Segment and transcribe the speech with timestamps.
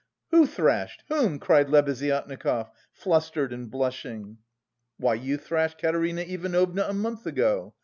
[0.31, 1.03] "Who thrashed?
[1.09, 4.39] Whom?" cried Lebeziatnikov, flustered and blushing.
[4.97, 7.75] "Why, you thrashed Katerina Ivanovna a month ago.